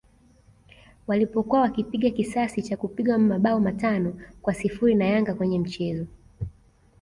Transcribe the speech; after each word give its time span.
walipokuwa 1.07 1.61
wakipiga 1.61 2.09
kisasi 2.09 2.61
cha 2.61 2.77
kupigwa 2.77 3.17
mabao 3.17 3.59
matano 3.59 4.21
kwa 4.41 4.53
sifuri 4.53 4.95
na 4.95 5.05
Yanga 5.05 5.33
kwenye 5.33 5.59
mchezo 5.59 6.05